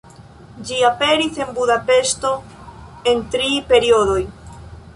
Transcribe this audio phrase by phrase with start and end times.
[0.69, 2.33] Ĝi aperis en Budapeŝto
[3.13, 4.21] en tri periodoj.